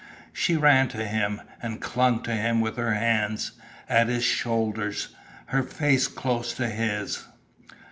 [0.33, 3.51] She ran to him, and clung to him with her hands
[3.87, 5.09] at his shoulders,
[5.53, 7.23] her face close to his.